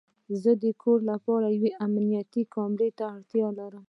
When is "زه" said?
0.41-0.51